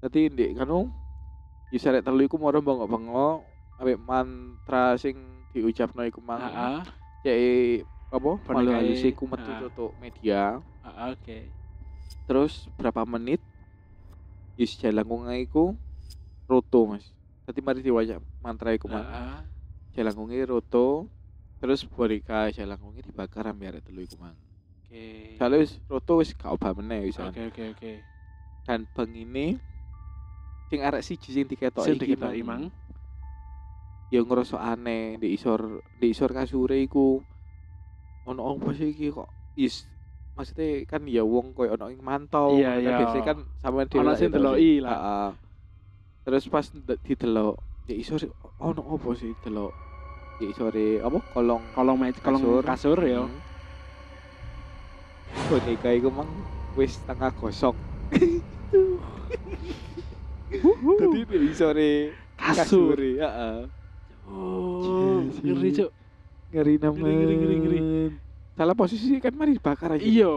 Dadi 0.00 0.32
ndek 0.32 0.56
kanu 0.56 0.88
Yus 1.68 1.84
arek 1.84 2.00
telu 2.00 2.24
iku 2.24 2.40
moro 2.40 2.64
bengok-bengok 2.64 3.44
ambek 3.76 3.98
mantra 4.00 4.96
sing 4.96 5.44
diucapno 5.52 6.00
iku 6.08 6.24
mang. 6.24 6.40
Heeh. 6.40 6.80
Cek 7.20 7.38
apa? 8.08 8.30
Boneka 8.40 8.56
Malu 8.56 8.70
e. 8.72 8.76
halus 8.80 9.04
iku 9.04 9.28
metu 9.28 9.52
Heeh. 9.52 9.60
tutuk 9.68 9.92
media. 10.00 10.64
Heeh, 10.80 11.06
Oke. 11.12 11.38
Terus 12.24 12.72
berapa 12.72 13.04
menit 13.04 13.44
Yus 14.56 14.80
jalangunge 14.80 15.36
iku 15.44 15.76
roto 16.48 16.88
Mas. 16.88 17.17
Dadi 17.48 17.64
mari 17.64 17.80
diwaca 17.80 18.20
mantra 18.44 18.76
iku 18.76 18.92
mang. 18.92 19.08
Heeh. 19.96 20.44
Roto. 20.44 21.08
Terus 21.58 21.88
boneka 21.88 22.52
jalangunge 22.52 23.00
dibakar 23.00 23.48
arek 23.48 23.88
telu 23.88 24.04
iku 24.04 24.20
mang. 24.20 24.36
Oke. 24.84 25.32
Soalnya 25.40 25.64
wis 25.64 25.80
roto 25.88 26.20
wis 26.20 26.36
gak 26.36 26.52
obah 26.52 26.76
meneh 26.76 27.08
wis. 27.08 27.16
Oke 27.16 27.48
oke 27.48 27.72
oke. 27.72 27.92
Dan 28.68 28.84
bengine 28.92 29.56
sing 30.68 30.84
arek 30.84 31.00
siji 31.00 31.32
sing 31.32 31.48
diketok 31.48 31.88
Sing 31.88 31.96
iki 31.96 32.12
diketok 32.12 32.36
Imang. 32.36 32.68
ya 34.08 34.24
ngerasa 34.24 34.56
aneh 34.60 35.20
di 35.20 35.36
isor 35.36 35.84
di 36.00 36.16
isor 36.16 36.32
kasure 36.32 36.80
iku 36.80 37.20
ono 38.24 38.40
apa 38.56 38.72
sih 38.72 38.88
iki 38.96 39.12
kok 39.12 39.28
is 39.52 39.84
maksudnya 40.32 40.80
kan 40.88 41.04
ya 41.04 41.20
wong 41.28 41.52
koyo 41.52 41.76
ono 41.76 41.92
ing 41.92 42.00
mantau 42.00 42.56
Iya, 42.56 42.80
iya. 42.80 43.04
biasanya 43.04 43.24
kan 43.24 43.38
sama 43.60 43.84
dhewe 43.84 44.00
Ono 44.00 44.16
sing 44.16 44.32
ya 44.32 44.36
deloki 44.36 44.72
lah. 44.80 44.92
Heeh. 44.92 45.30
Terus 46.20 46.44
pas 46.46 46.66
nde- 46.68 47.00
didelok 47.00 47.56
di 47.82 47.98
isor 47.98 48.20
ono 48.58 48.82
apa 48.86 49.08
sih 49.14 49.32
delok 49.38 49.72
di 50.36 50.44
isore 50.48 50.98
apa 50.98 51.18
kolong 51.26 51.62
Kolong 51.72 51.96
meja 51.96 52.20
kolong 52.20 52.42
Kasur. 52.42 52.62
kasur 52.62 52.98
ya. 53.00 53.22
Hmm. 53.22 53.40
boneka 55.46 55.90
iku 55.90 56.08
mang 56.08 56.28
wis 56.74 57.00
tengah 57.02 57.32
gosok 57.32 57.74
Jadi 60.98 61.20
di 61.30 61.48
isore 61.48 61.90
Kasur. 62.36 62.96
heeh. 62.96 63.58
Oh, 64.24 65.20
Yes, 65.20 65.40
ngeri. 65.40 65.70
Cuk. 65.74 65.90
Ngeri 66.48 66.74
naman. 66.78 67.02
Ngeri, 67.02 67.34
ngeri, 67.34 67.56
ngeri. 67.58 67.80
Salah 68.54 68.72
posisi 68.72 69.16
kan 69.18 69.32
mari 69.32 69.52
dibakar 69.52 69.90
aja. 69.90 70.00
Iya. 70.00 70.32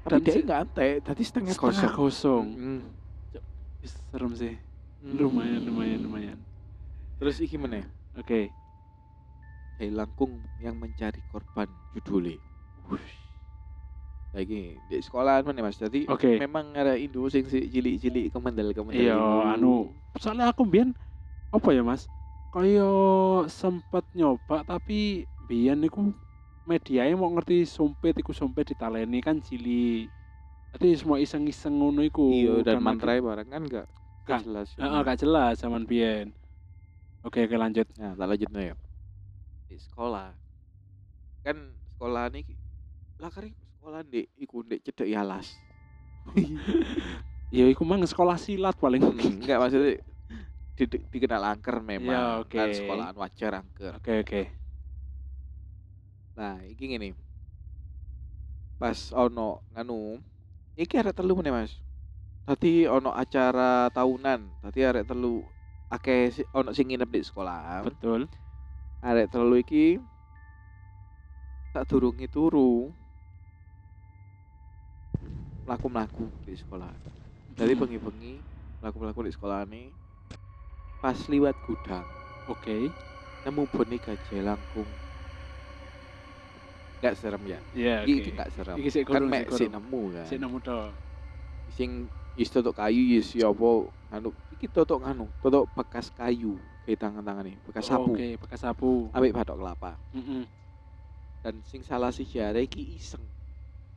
Tapi 0.00 0.20
dia 0.22 0.40
enggak 0.40 0.60
antek, 0.64 0.92
tadi 1.02 1.22
setengah 1.22 1.52
setengah 1.52 1.92
kosong. 1.92 2.44
kosong. 2.46 2.46
Mm. 2.56 2.80
Ih, 3.80 3.90
Serem 4.08 4.32
sih. 4.32 4.54
Mm. 5.00 5.16
Lumayan, 5.16 5.62
lumayan, 5.64 6.00
lumayan. 6.04 6.38
Terus 7.16 7.40
iki 7.40 7.56
meneh, 7.56 7.88
Oke. 8.20 8.52
Hei 9.80 9.88
Langkung 9.88 10.44
yang 10.60 10.76
mencari 10.76 11.24
korban 11.32 11.72
judulnya. 11.96 12.36
Lagi 14.36 14.76
di 14.84 15.00
sekolahan 15.00 15.48
mana 15.48 15.64
Mas. 15.64 15.80
Jadi 15.80 16.04
Oke. 16.04 16.36
memang 16.36 16.76
ada 16.76 17.00
Indo 17.00 17.24
sing 17.32 17.48
si 17.48 17.64
cilik-cilik 17.72 18.28
kemendel-kemendel. 18.28 19.00
Iya, 19.00 19.16
gitu. 19.16 19.48
anu, 19.56 19.74
soalnya 20.20 20.52
aku 20.52 20.68
biyen 20.68 20.92
apa 21.48 21.72
ya, 21.72 21.80
Mas? 21.80 22.04
Kaya 22.52 22.92
sempet 23.48 24.04
nyoba 24.12 24.68
tapi 24.68 25.24
biyen 25.48 25.80
niku 25.80 26.12
mediae 26.68 27.16
mau 27.16 27.32
ngerti 27.32 27.64
sumpit 27.64 28.20
iku 28.20 28.36
sumpit 28.36 28.68
ditaleni 28.68 29.24
kan 29.24 29.40
cilik. 29.40 30.12
Jadi 30.76 30.88
semua 30.92 31.16
iseng-iseng 31.24 31.72
ngono 31.72 32.04
iku. 32.04 32.28
Iya 32.28 32.68
dan 32.68 32.84
mantra 32.84 33.16
barang 33.16 33.48
kan 33.48 33.64
enggak 33.64 33.88
Gak- 34.30 34.44
jelas. 34.46 34.68
Heeh, 34.78 35.00
gak 35.02 35.18
jelas 35.18 35.54
zaman 35.58 35.82
biyen. 35.82 36.30
Oke, 37.20 37.44
oke 37.44 37.56
lanjut. 37.58 37.86
Nah, 37.98 38.14
tak 38.14 38.26
lanjut 38.26 38.48
ya. 38.48 38.74
Di 39.68 39.76
sekolah. 39.76 40.32
Kan 41.42 41.56
sekolah 41.94 42.30
ini 42.32 42.42
lah 43.20 43.28
kari 43.28 43.52
sekolah 43.76 44.00
di 44.04 44.24
iku 44.38 44.64
ndek 44.64 44.80
cedek 44.86 45.10
alas. 45.12 45.60
Ya 47.50 47.66
iku 47.66 47.82
mang 47.82 47.98
sekolah 48.06 48.38
silat 48.38 48.78
paling. 48.78 49.02
Hmm, 49.02 49.42
enggak 49.42 49.58
maksudnya 49.58 49.98
di, 50.78 50.84
di- 50.86 51.02
dikenal 51.10 51.42
angker 51.50 51.82
memang. 51.82 52.14
Ya, 52.14 52.38
oke. 52.38 52.54
Kan 52.54 52.70
sekolahan 52.70 53.16
wajar 53.18 53.52
angker. 53.58 53.92
Oke, 53.98 54.22
oke. 54.22 54.42
Nah, 56.38 56.62
iki 56.62 56.94
ngene. 56.94 57.18
Pas 58.78 59.10
ono 59.10 59.66
nganu, 59.74 60.22
iki 60.78 60.94
arek 60.94 61.10
telu 61.10 61.34
meneh, 61.34 61.50
Mas. 61.50 61.74
Tadi 62.50 62.82
ono 62.82 63.14
acara 63.14 63.86
tahunan, 63.94 64.58
tadi 64.58 64.82
arek 64.82 65.06
telu 65.06 65.46
akeh 65.86 66.34
si- 66.34 66.48
ono 66.50 66.74
sing 66.74 66.90
nginep 66.90 67.06
di 67.06 67.22
sekolah. 67.22 67.86
Betul. 67.86 68.26
arek 69.06 69.30
telu 69.30 69.54
iki 69.54 70.02
tak 71.70 71.86
durungi 71.86 72.26
turu 72.26 72.90
mlaku-mlaku 75.62 76.26
di 76.42 76.58
sekolah. 76.58 76.90
Dari 77.54 77.78
Hmm. 77.78 77.86
bengi-bengi 77.86 78.42
mlaku-mlaku 78.82 79.30
di 79.30 79.32
sekolah 79.32 79.62
ini 79.70 79.94
pas 80.98 81.16
liwat 81.30 81.54
gudang 81.62 82.10
Oke. 82.50 82.90
nemu 83.46 83.62
boneka 83.70 84.18
jelangkung. 84.26 84.90
Gak 86.98 87.14
serem 87.14 87.46
ya? 87.46 87.62
Iya, 87.70 88.02
Iki, 88.02 88.10
oke. 88.10 88.20
iki 88.26 88.30
gak 88.34 88.50
serem. 88.50 88.74
Iki 88.74 89.06
kan 89.06 89.22
mek 89.22 89.46
sik 89.54 89.70
kurung. 89.70 89.72
nemu 89.78 90.02
kan. 90.18 90.26
Sik 90.26 90.38
nemu 90.42 90.56
to. 90.58 90.80
Sing 91.70 91.90
is 92.36 92.48
totok 92.48 92.76
kayu 92.78 93.18
is 93.18 93.28
ya 93.34 93.50
apa 93.50 93.70
anu 94.10 94.30
iki 94.50 94.66
totok 94.70 95.02
anu, 95.06 95.30
totok 95.38 95.66
bekas 95.74 96.10
kayu 96.10 96.58
kayak 96.82 96.98
tangan-tangan 96.98 97.44
nih, 97.46 97.56
bekas 97.62 97.86
sapu. 97.86 98.16
Oke, 98.16 98.28
bekas 98.40 98.60
sapu. 98.64 99.10
Ambek 99.14 99.34
batok 99.36 99.56
kelapa. 99.60 99.98
Heeh. 100.14 100.44
dan 101.40 101.64
sing 101.64 101.80
salah 101.80 102.12
si 102.12 102.28
jare 102.28 102.68
iki 102.68 103.00
iseng 103.00 103.24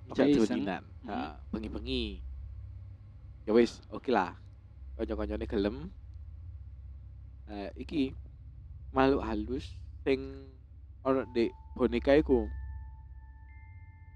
ngejak 0.08 0.32
iseng. 0.32 0.63
dolinan 0.63 0.84
Mhm. 1.04 1.08
Heeh, 1.12 1.32
bengi-bengi 1.52 2.04
ya 3.44 3.52
wis 3.52 3.84
oke 3.92 4.08
lah 4.08 4.32
kanca-kancane 4.96 5.44
gelem 5.44 5.92
Eh, 7.44 7.68
iki 7.75 8.16
makhluk 8.96 9.28
halus 9.28 9.75
sing 10.08 10.48
ono 11.04 11.28
di 11.28 11.52
boneka 11.75 12.16
iku 12.16 12.48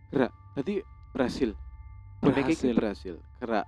gerak 0.07 0.31
tadi 0.55 0.79
berhasil 1.11 1.51
boneka 2.23 2.47
iki 2.47 2.71
Berhasil. 2.71 2.75
berhasil 2.79 3.15
gerak 3.35 3.67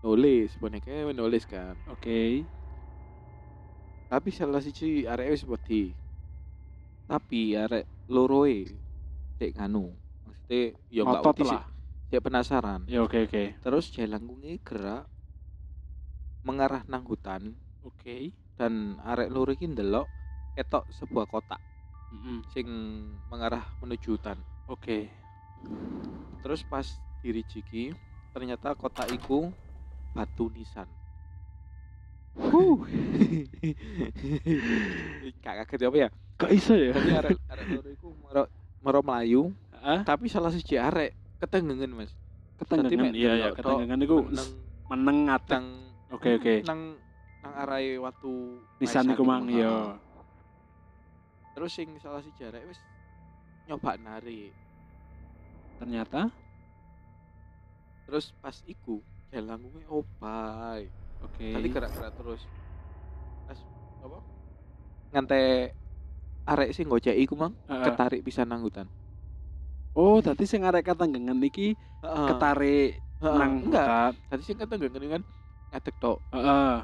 nulis 0.00 0.56
boneka 0.56 1.12
nulis 1.12 1.44
kan 1.44 1.76
Oke. 1.92 2.44
tapi 4.08 4.28
salah 4.32 4.64
siji 4.64 5.04
arek 5.04 5.36
wis 5.36 5.44
wedi 5.44 5.92
tapi 7.04 7.54
arek 7.54 7.84
loroe 8.08 8.64
cek 9.36 9.60
nganu 9.60 9.92
maksudnya 10.24 10.60
ya 10.88 11.02
enggak 11.04 11.22
wedi 11.28 11.42
sih 11.46 11.62
cek 12.10 12.22
penasaran 12.24 12.80
Ya 12.88 13.04
oke 13.04 13.28
oke. 13.28 13.60
terus 13.60 13.92
jalangkunge 13.92 14.58
gerak 14.64 15.04
mengarah 16.42 16.82
nang 16.88 17.04
hutan 17.04 17.52
Oke. 17.84 18.32
dan 18.56 18.96
arek 19.04 19.28
loro 19.28 19.52
iki 19.52 19.68
ndelok 19.68 20.08
ketok 20.56 20.88
sebuah 20.90 21.28
kotak 21.28 21.60
Heeh. 22.10 22.38
sing 22.50 22.66
mengarah 23.28 23.62
menuju 23.84 24.16
hutan 24.16 24.40
Oke. 24.66 25.12
terus 26.40 26.64
pas 26.64 26.88
dirijiki 27.20 27.92
ternyata 28.32 28.72
kotak 28.72 29.12
iku 29.12 29.52
batu 30.12 30.50
nisan 30.50 30.88
Huh. 32.38 32.78
Gak 35.42 35.54
kaget 35.66 35.80
apa 35.90 35.96
ya? 35.98 36.08
Kok 36.38 36.50
iso 36.54 36.72
ya? 36.78 36.94
Tapi 36.94 37.10
arek 37.10 37.36
arek 37.50 37.66
loro 37.74 37.90
iku 37.90 38.08
mero 38.22 38.42
mero 38.80 39.00
melayu, 39.02 39.42
Heeh. 39.76 40.00
tapi 40.06 40.30
salah 40.30 40.54
siji 40.54 40.78
arek 40.78 41.12
ketenggengen, 41.42 41.90
Mas. 41.90 42.14
Ketenggengan. 42.62 43.12
mek 43.12 43.18
Iya 43.18 43.32
ya, 43.34 43.48
ketenggengan 43.52 43.98
iku 44.06 44.16
meneng 44.88 45.26
nang 45.26 45.66
Oke 46.10 46.38
oke. 46.38 46.54
nang 46.66 46.98
nang 47.42 47.52
arahe 47.54 47.98
watu 47.98 48.62
Nisan 48.78 49.10
iku 49.10 49.26
mang 49.26 49.50
ya. 49.50 49.98
Terus 51.58 51.70
sing 51.74 51.92
salah 51.98 52.22
siji 52.22 52.46
arek 52.46 52.62
wis 52.70 52.78
nyoba 53.68 53.98
narik. 54.00 54.54
Ternyata 55.82 56.30
Terus 58.10 58.34
pas 58.42 58.56
iku 58.66 58.98
jalanku 59.30 59.78
opai. 59.86 60.90
oke. 61.22 61.48
Tadi 61.54 61.68
gerak-gerak 61.70 62.12
terus. 62.18 62.42
Pas 63.46 63.58
apa? 64.02 64.18
Ngante 65.14 65.40
arek 66.46 66.70
sing 66.74 66.86
gojek 66.90 67.14
iku 67.14 67.38
mang 67.38 67.54
Heeh. 67.70 67.84
ketarik 67.86 68.20
pisan 68.26 68.50
nang 68.50 68.66
hutan. 68.66 68.90
Oh, 69.94 70.18
tadi 70.22 70.46
sing 70.46 70.66
arek 70.66 70.86
ketenggengan 70.86 71.38
iki 71.42 71.78
Heeh. 72.02 72.26
ketarik 72.34 72.90
Heeh, 73.22 73.36
nang 73.38 73.52
enggak. 73.62 74.14
Tadi 74.26 74.42
sing 74.42 74.56
ketenggengen 74.58 75.20
kan 75.20 75.22
ngadeg 75.70 75.94
tok. 76.02 76.18
Heeh. 76.34 76.74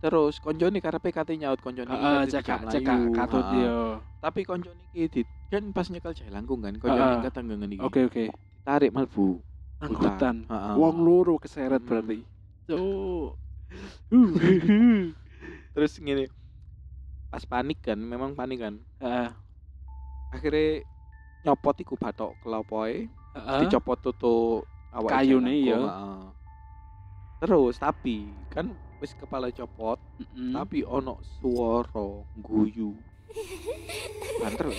Terus 0.00 0.40
konjone 0.40 0.78
karepe 0.80 1.10
kate 1.12 1.34
nyaut 1.36 1.60
konjone 1.60 1.90
Heeh, 1.90 2.18
iki 2.24 2.32
cekak 2.38 2.60
cekak 2.70 2.98
katut 3.18 3.46
yo. 3.54 4.00
Tapi 4.22 4.40
konjone 4.46 4.82
iki 4.94 5.10
di 5.10 5.22
kan 5.50 5.74
pas 5.74 5.90
nyekel 5.90 6.14
jalangkung 6.14 6.62
kan 6.62 6.74
Heeh. 6.74 6.82
konjone 6.82 7.16
ketenggengen 7.26 7.70
iki. 7.74 7.82
Oke 7.82 8.00
oke. 8.06 8.24
Tarik 8.62 8.94
malbu 8.94 9.42
Hutan. 9.80 10.44
Heeh. 10.44 10.74
Wong 10.76 10.96
loro 11.00 11.40
keseret 11.40 11.80
Hmm. 11.80 11.88
berarti. 11.88 12.18
Cuk. 12.68 13.30
Terus 15.74 15.92
gini. 15.96 16.24
Pas 17.30 17.46
panik 17.46 17.78
kan, 17.80 17.96
memang 17.96 18.34
panik 18.34 18.58
kan. 18.60 18.74
Heeh. 19.00 19.30
Akhirnya 20.34 20.82
nyopot 21.46 21.76
iku 21.80 21.94
batok 21.96 22.36
kelopoke, 22.44 23.08
Heeh. 23.08 23.60
dicopot 23.64 23.98
tutup 24.02 24.66
awak 24.92 25.22
iya. 25.24 25.38
kok, 25.78 25.88
heeh. 25.88 26.22
Terus 27.40 27.74
tapi 27.80 28.28
kan 28.52 28.74
wis 29.00 29.16
kepala 29.16 29.48
copot, 29.48 29.96
tapi 30.52 30.84
ono 30.84 31.16
suara 31.40 32.20
guyu. 32.36 32.92
Banter. 34.42 34.68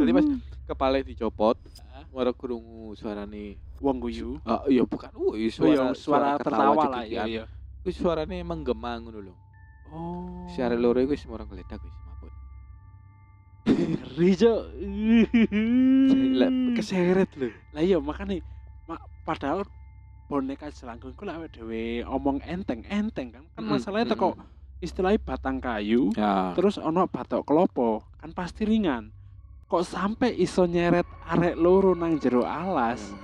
Jadi 0.00 0.10
pas 0.16 0.26
kepala 0.70 1.02
dicopot, 1.04 1.60
Heeh. 2.10 2.18
ora 2.18 2.32
krungu 2.34 2.92
suarane 2.94 3.54
wong 3.78 3.96
guyu. 3.98 4.42
Ah, 4.42 4.66
iya 4.66 4.82
bukan. 4.82 5.10
Woi, 5.14 5.30
Oh 5.30 5.36
iya, 5.36 5.48
suara, 5.48 5.94
suara, 5.94 6.28
tertawa 6.36 6.84
lah 6.90 7.06
ya. 7.06 7.22
cekikian. 7.22 7.26
Iya. 7.26 7.44
Kuwi 7.80 7.92
suarane 7.94 8.36
menggema 8.42 8.98
ngono 8.98 9.18
lho. 9.22 9.34
Oh. 9.90 10.46
Siare 10.48 10.74
loro 10.74 10.98
iku 10.98 11.14
wis 11.14 11.24
ora 11.24 11.42
ngeledak 11.42 11.80
wis 11.80 11.96
mabut. 12.04 12.30
Lah 16.36 16.50
keseret 16.74 17.30
lho. 17.34 17.48
Lah 17.70 17.82
iya 17.82 17.98
makanya 17.98 18.42
ma- 18.84 19.02
padahal 19.22 19.64
boneka 20.26 20.70
selangkung 20.70 21.14
lek 21.16 21.34
awake 21.34 21.52
dhewe 21.52 21.82
omong 22.04 22.38
enteng-enteng 22.40 23.28
kan. 23.32 23.44
Kan 23.48 23.62
Mm-mm, 23.64 23.72
masalahnya 23.72 24.14
teko 24.14 24.34
mm-mm. 24.34 24.46
istilahnya 24.78 25.18
batang 25.18 25.58
kayu 25.58 26.14
Ya. 26.14 26.54
terus 26.54 26.78
ono 26.78 27.04
batok 27.06 27.42
kelopo 27.42 28.06
kan 28.16 28.30
pasti 28.30 28.62
ringan. 28.62 29.10
Kok 29.70 29.86
sampai 29.86 30.34
iso 30.34 30.66
nyeret 30.66 31.06
arek 31.30 31.54
loro 31.54 31.94
nang 31.94 32.18
jero 32.18 32.42
alas? 32.42 33.14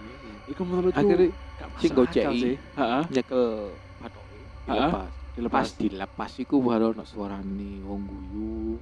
Iku 0.46 0.62
menurutku 0.62 0.94
Akhirnya 0.94 1.34
sing 1.82 1.90
goceki. 1.90 2.54
Heeh, 2.54 3.02
nyekel 3.10 3.74
patoke. 3.98 4.38
Heeh. 4.70 4.70
Dilepas. 4.70 5.10
dilepas. 5.34 5.66
Pas 5.66 5.68
dilepas 5.74 6.32
iku 6.38 6.62
baru 6.62 6.94
ono 6.94 7.02
suarane 7.02 7.82
wong 7.82 8.00
guyu. 8.06 8.78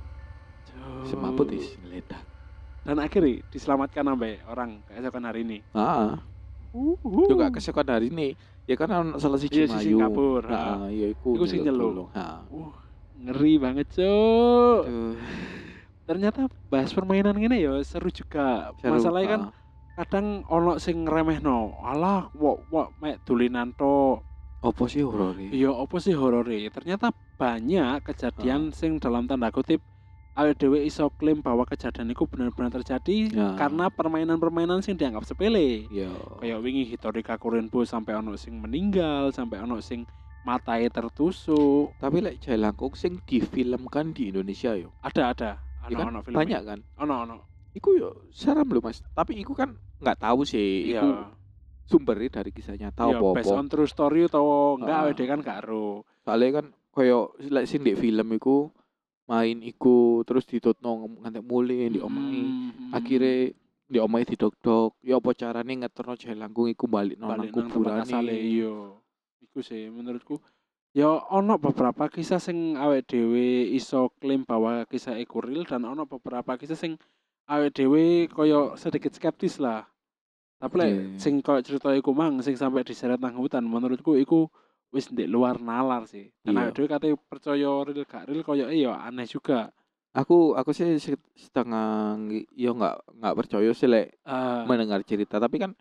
Semaput 1.08 1.48
wis 1.56 1.72
ngeledak. 1.80 2.20
Dan 2.84 3.00
akhirnya 3.00 3.40
diselamatkan 3.48 4.12
sampai 4.12 4.44
orang 4.44 4.84
keesokan 4.84 5.24
hari 5.24 5.40
ini. 5.48 5.58
Heeh. 5.72 6.12
Uhuh. 6.76 7.26
Juga 7.32 7.48
kesekolah 7.48 7.96
hari 7.96 8.12
ini. 8.12 8.36
Ya 8.68 8.76
kan 8.76 8.92
ono 8.92 9.16
salah 9.16 9.40
siji 9.40 9.64
Iya 9.64 9.72
Mayu. 9.72 10.04
Singapura. 10.04 10.52
heeh. 10.52 11.00
Ya 11.00 11.06
iku. 11.16 11.32
Iku 11.32 11.44
sing 11.48 11.64
nyeluk. 11.64 11.96
tolong. 11.96 12.10
Heeh. 12.12 12.40
Uh, 12.52 12.72
ngeri 13.24 13.52
banget, 13.56 13.88
Cuk. 13.88 14.84
Ternyata 16.04 16.52
bahas 16.68 16.92
permainan 16.92 17.32
gini 17.34 17.64
ya 17.64 17.80
seru 17.80 18.08
juga 18.08 18.70
seru. 18.76 18.92
masalahnya 18.92 19.28
kan 19.30 19.42
Heeh. 19.48 19.96
kadang 19.96 20.26
ono 20.46 20.76
sing 20.76 21.02
ngremehno 21.02 21.80
alah 21.80 22.28
wok 22.32 22.68
wok 22.68 22.88
mek 22.98 23.24
dulinan 23.24 23.72
to 23.72 24.20
Apa 24.60 24.84
sih 24.84 25.00
horor 25.00 25.32
iki? 25.34 25.54
iya 25.54 25.72
apa 25.72 25.96
sih 25.98 26.12
horore 26.12 26.56
ternyata 26.68 27.08
banyak 27.36 28.00
kejadian 28.02 28.68
sing 28.70 28.96
dalam 28.96 29.24
tanda 29.24 29.48
kutip 29.48 29.80
awake 30.34 30.56
iso 30.82 31.08
klaim 31.10 31.40
bahwa 31.40 31.64
kejadian 31.64 32.10
itu 32.10 32.24
benar-benar 32.24 32.72
terjadi 32.74 33.28
Ya. 33.30 33.48
karena 33.54 33.88
permainan-permainan 33.88 34.80
sing 34.80 34.96
dianggap 34.96 35.24
sepele 35.24 35.88
Ya. 35.88 36.12
kayak 36.36 36.60
wingi 36.60 36.84
Hitorika 36.84 37.36
Kurenbo 37.36 37.84
sampai 37.84 38.12
ono 38.14 38.34
sing 38.34 38.56
meninggal 38.56 39.30
sampai 39.30 39.60
ono 39.60 39.80
sing 39.80 40.04
matai 40.42 40.88
tertusuk 40.88 41.96
Tapi 41.96 42.20
lek 42.20 42.40
Jailangkung 42.40 42.92
sing 42.92 43.20
difilmkan 43.22 44.10
di 44.10 44.28
Indonesia 44.28 44.72
yo. 44.74 44.92
ada 45.00 45.30
ada 45.30 45.50
Ya 45.86 45.96
kan 45.98 46.06
ono 46.08 46.20
film 46.20 46.36
banyak 46.36 46.60
kan. 46.62 46.78
ono 46.96 47.14
ono 47.22 47.36
Iku 47.74 47.88
yo 47.92 48.10
serem 48.30 48.70
loh 48.70 48.80
Mas. 48.80 49.02
Tapi 49.10 49.34
iku 49.36 49.50
kan 49.52 49.74
nggak 49.98 50.18
tahu 50.20 50.46
sih. 50.46 50.88
Iku 50.88 50.94
iya 50.94 51.26
sumbernya 51.84 52.40
dari 52.40 52.48
kisah 52.48 52.74
nyata 52.74 53.04
Iya, 53.06 53.18
apa 53.18 53.28
based 53.34 53.50
apa. 53.50 53.60
on 53.60 53.68
true 53.68 53.84
story 53.84 54.24
atau 54.24 54.78
enggak 54.78 54.94
Ah. 54.94 55.02
awake 55.04 55.16
dhewe 55.16 55.28
kan 55.28 55.38
gak 55.42 55.58
ero. 55.60 55.86
Soalnya 56.22 56.50
kan 56.54 56.66
koyo 56.88 57.18
lek 57.38 57.66
sing 57.66 57.82
di 57.82 57.92
film 57.92 58.24
iku 58.32 58.72
main 59.24 59.60
iku 59.60 60.22
terus 60.22 60.44
ditutno 60.44 61.04
ngantek 61.18 61.44
mulai 61.44 61.90
di 61.90 61.98
omahe. 61.98 62.40
Hmm. 62.40 62.88
Akhirnya 62.88 63.52
di 63.84 63.98
omahe 63.98 64.24
didok-dok. 64.24 64.96
Ya 65.02 65.18
apa 65.18 65.30
carane 65.34 65.76
ngeterno 65.76 66.14
Jailangkung 66.14 66.70
iku 66.70 66.86
balik 66.86 67.18
nang 67.18 67.36
asale 67.98 68.32
iya. 68.32 68.72
Iku 69.42 69.60
sih 69.60 69.90
menurutku 69.90 70.40
ya 70.94 71.10
ono 71.28 71.58
beberapa 71.58 72.06
kisah 72.06 72.38
sing 72.38 72.78
awake 72.78 73.10
dhewe 73.10 73.66
iso 73.74 74.14
klaim 74.22 74.46
bahwa 74.46 74.86
kisah 74.86 75.18
iku 75.18 75.42
real 75.42 75.66
dan 75.66 75.82
ono 75.82 76.06
beberapa 76.06 76.54
kisah 76.54 76.78
sing 76.78 76.94
awake 77.50 77.74
dhewe 77.74 78.30
koyo 78.30 78.78
sedikit 78.78 79.10
skeptis 79.10 79.58
lah. 79.58 79.82
Tapi 80.62 80.74
lek 80.78 80.92
sing 81.18 81.42
koyo 81.42 81.60
cerita 81.60 81.90
iku 81.92 82.14
mang 82.14 82.38
sing 82.40 82.54
sampai 82.54 82.86
diseret 82.86 83.18
nang 83.18 83.34
hutan 83.36 83.66
menurutku 83.66 84.14
iku 84.14 84.46
wis 84.94 85.10
ndek 85.10 85.26
luar 85.26 85.58
nalar 85.58 86.06
sih. 86.06 86.30
Dan 86.46 86.54
Iya. 86.54 86.70
awake 86.70 86.74
dhewe 86.78 86.88
kate 86.88 87.08
percaya 87.26 87.70
real 87.82 88.06
gak 88.06 88.24
real 88.30 88.40
koyo 88.46 88.70
iya 88.70 88.94
aneh 89.02 89.26
juga. 89.26 89.74
Aku 90.14 90.54
aku 90.54 90.70
sih 90.70 90.94
se- 91.02 91.18
setengah 91.34 92.14
yo 92.54 92.70
nggak 92.70 93.18
nggak 93.18 93.34
percaya 93.34 93.70
sih 93.74 93.90
lek 93.90 94.14
Eh, 94.22 94.62
mendengar 94.62 95.02
cerita 95.02 95.42
tapi 95.42 95.58
kan 95.58 95.74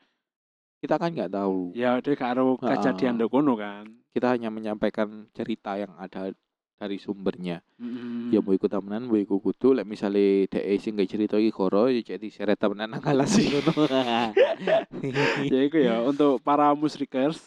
kita 0.83 0.99
kan 0.99 1.15
nggak 1.15 1.31
tahu. 1.31 1.71
Ya 1.71 1.95
dia 2.03 2.15
karo 2.19 2.59
kejadian 2.59 3.15
do 3.15 3.31
kono 3.31 3.55
kan. 3.55 3.87
kita 4.13 4.29
hanya 4.29 4.51
menyampaikan 4.53 5.25
cerita 5.33 5.79
yang 5.79 5.95
ada 5.95 6.35
dari 6.77 6.99
sumbernya. 6.99 7.63
Mm. 7.79 8.35
ya 8.35 8.43
mau 8.43 8.51
ikut 8.51 8.67
temenan 8.67 9.07
mau 9.07 9.15
ikut 9.15 9.39
kudu. 9.39 9.79
Lek 9.79 9.87
misalnya 9.87 10.51
dek 10.51 10.65
sing 10.83 10.99
gak 10.99 11.07
cerita 11.07 11.39
iki 11.39 11.55
koro 11.55 11.87
ya 11.87 12.03
jadi 12.03 12.27
seret 12.27 12.59
temenan 12.59 12.91
nang 12.91 13.01
alas 13.07 13.31
sih 13.31 13.47
ngono. 13.47 13.87
Ya 15.53 15.59
itu 15.63 15.77
ya. 15.79 16.03
Untuk 16.03 16.43
para 16.43 16.75
musrikers 16.75 17.39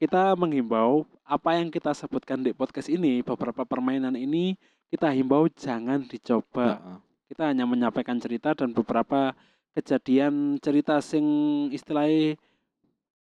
kita 0.00 0.32
menghimbau 0.32 1.04
apa 1.28 1.60
yang 1.60 1.68
kita 1.68 1.92
sebutkan 1.92 2.40
di 2.40 2.56
podcast 2.56 2.88
ini 2.88 3.20
beberapa 3.20 3.68
permainan 3.68 4.16
ini 4.16 4.56
kita 4.88 5.12
himbau 5.12 5.46
jangan 5.52 6.08
dicoba. 6.08 6.80
Heeh. 6.80 6.98
kita 7.32 7.48
hanya 7.48 7.64
menyampaikan 7.64 8.20
cerita 8.20 8.52
dan 8.52 8.76
beberapa 8.76 9.32
kejadian 9.72 10.60
cerita 10.60 11.00
sing 11.00 11.24
istilahnya 11.72 12.36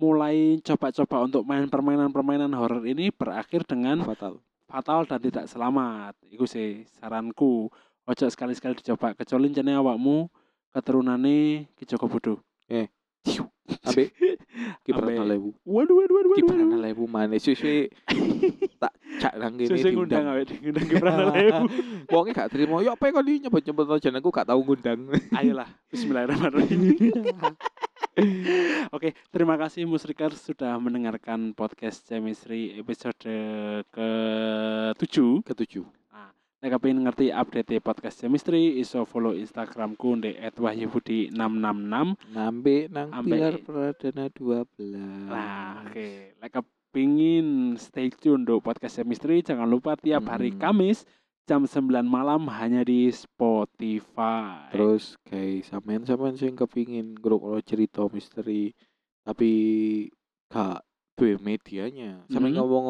mulai 0.05 0.61
coba-coba 0.61 1.25
untuk 1.25 1.43
main 1.49 1.65
permainan-permainan 1.65 2.53
horor 2.53 2.85
ini 2.85 3.09
berakhir 3.09 3.65
dengan 3.65 4.05
fatal. 4.05 4.45
Fatal 4.69 5.09
dan 5.09 5.21
tidak 5.25 5.45
selamat. 5.49 6.13
Iku 6.29 6.45
sih 6.45 6.85
saranku. 7.01 7.73
Ojo 8.05 8.27
sekali-sekali 8.29 8.77
dicoba 8.77 9.17
kecuali 9.17 9.49
jane 9.49 9.73
awakmu 9.73 10.29
keturunane 10.77 11.65
Ki 11.73 11.89
Joko 11.89 12.05
Bodo. 12.05 12.45
abe. 12.69 14.05
Kiperan 14.85 15.25
Ambe- 15.25 15.35
lewu 15.35 15.51
Waduh 15.67 15.97
waduh 15.99 16.15
waduh 16.15 16.37
kiperan 16.39 16.79
lewu 16.79 17.05
mana 17.11 17.35
suwe 17.41 17.91
tak 18.79 18.93
cak 19.19 19.35
nang 19.41 19.57
kene 19.59 19.67
Susu 19.73 19.89
ngundang 19.91 20.31
awake 20.31 20.61
ngundang 20.63 20.87
Kiprana 20.87 21.33
Lewu. 21.33 21.65
wonge 22.15 22.31
gak 22.37 22.53
terima 22.53 22.79
yo 22.85 22.95
apa 22.95 23.11
kok 23.11 23.25
nyebut-nyebut 23.25 23.99
jenengku 23.99 24.31
gak 24.31 24.47
tau 24.47 24.61
ngundang. 24.61 25.11
Ayolah, 25.35 25.67
bismillahirrahmanirrahim. 25.91 26.95
Oke, 28.95 29.11
terima 29.35 29.59
kasih 29.59 29.91
Musrikers 29.91 30.39
sudah 30.39 30.79
mendengarkan 30.79 31.51
podcast 31.51 32.07
Chemistry 32.07 32.79
episode 32.79 33.19
ke-7. 33.91 35.43
ketujuh 35.43 35.83
Nek 36.63 36.81
kepengin 36.81 37.05
ngerti 37.05 37.29
update 37.29 37.77
podcast 37.83 38.23
Chemistry, 38.23 38.81
iso 38.81 39.03
follow 39.05 39.35
Instagramku 39.35 40.17
di 40.17 40.33
@wahyubudi666. 40.33 41.35
nambe 42.33 42.87
nang 42.89 43.11
Ambe- 43.13 43.35
pilar 43.37 43.55
perdana 43.61 44.31
12 44.33 44.97
Nah, 45.29 45.85
oke. 45.85 46.39
Nek 46.41 46.51
kepengin 46.55 47.75
stay 47.77 48.09
tune 48.09 48.47
untuk 48.47 48.63
podcast 48.63 48.97
Chemistry, 48.97 49.43
jangan 49.43 49.67
lupa 49.67 49.99
tiap 49.99 50.25
hari 50.25 50.55
Mm. 50.55 50.59
Kamis 50.63 51.03
jam 51.45 51.69
9 51.69 51.77
malam 52.03 52.49
hanya 52.49 52.81
di 52.83 53.13
Spotify. 53.13 54.73
Terus 54.73 55.21
kayak 55.23 55.69
sampean 55.69 56.03
sampean 56.03 56.35
sing 56.35 56.57
kepingin 56.57 57.13
ngrungokno 57.15 57.61
cerita 57.61 58.01
misteri 58.09 58.73
tapi 59.21 59.51
gak 60.49 60.81
duwe 61.17 61.37
medianya. 61.37 62.25
Sampeyan 62.29 62.57
Mhm. 62.57 62.61
ngomong 62.65 62.89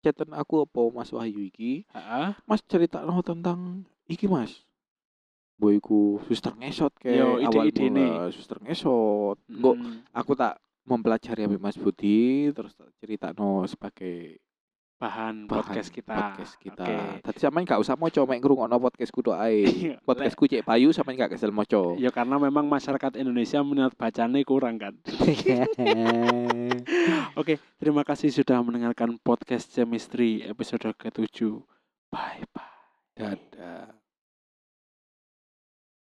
chatan 0.00 0.32
aku 0.32 0.64
apa 0.64 0.80
Mas 0.90 1.12
Wahyu 1.12 1.44
iki? 1.44 1.84
Heeh. 1.92 2.30
Mas 2.48 2.64
cerita 2.64 3.04
tentang 3.20 3.84
iki 4.08 4.24
Mas. 4.24 4.64
Boyku 5.58 6.22
suster 6.24 6.54
ngesot 6.54 6.94
kayak 6.96 7.18
Yo, 7.18 7.28
awal 7.42 7.66
ide-idene. 7.68 8.06
mula 8.22 8.30
suster 8.30 8.56
ngesot. 8.62 9.36
Kok 9.42 9.76
Mm, 9.76 10.06
aku 10.14 10.32
tak 10.32 10.56
mempelajari 10.86 11.44
Mas 11.58 11.76
Budi 11.76 12.48
terus 12.54 12.72
cerita 12.96 13.34
sebagai 13.66 14.38
bahan, 14.98 15.46
bahan 15.46 15.62
podcast 15.62 15.90
kita. 15.94 16.10
podcast 16.10 16.54
kita. 16.58 16.82
Oke. 16.82 17.22
Tadi 17.22 17.38
sampean 17.38 17.64
gak 17.64 17.78
usah 17.78 17.94
moco 17.94 18.20
mek 18.26 18.42
ngrungokno 18.42 18.76
podcastku 18.82 19.22
tok 19.22 19.38
ae. 19.38 19.62
Iya, 19.78 19.94
Podcastku 20.02 20.50
cek 20.50 20.66
payu 20.66 20.90
sampean 20.90 21.14
gak 21.22 21.38
kesel 21.38 21.54
moco. 21.54 21.94
Ya 21.96 22.10
karena 22.10 22.36
memang 22.42 22.66
masyarakat 22.66 23.14
Indonesia 23.14 23.62
minat 23.62 23.94
bacanya 23.94 24.42
kurang 24.42 24.82
kan. 24.82 24.94
Oke, 27.40 27.62
terima 27.78 28.02
kasih 28.02 28.34
sudah 28.34 28.58
mendengarkan 28.58 29.16
podcast 29.22 29.70
Chemistry 29.70 30.42
episode 30.42 30.90
ke-7. 30.98 31.62
Bye. 32.10 33.97